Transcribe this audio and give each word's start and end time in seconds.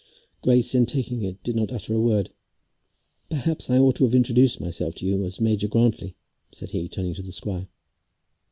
Grace 0.41 0.73
in 0.73 0.87
taking 0.87 1.21
it 1.21 1.43
did 1.43 1.55
not 1.55 1.71
utter 1.71 1.93
a 1.93 1.99
word. 1.99 2.31
"Perhaps 3.29 3.69
I 3.69 3.77
ought 3.77 3.97
to 3.97 4.03
have 4.03 4.15
introduced 4.15 4.59
myself 4.59 4.95
to 4.95 5.05
you 5.05 5.23
as 5.25 5.39
Major 5.39 5.67
Grantly?" 5.67 6.15
said 6.51 6.71
he, 6.71 6.87
turning 6.89 7.13
to 7.13 7.21
the 7.21 7.31
squire. 7.31 7.67